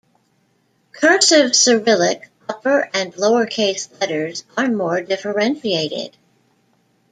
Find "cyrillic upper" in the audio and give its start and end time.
1.55-2.89